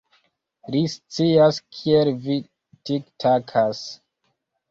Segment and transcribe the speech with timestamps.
[0.75, 2.39] Li scias kiel vi
[2.91, 3.83] tiktakas.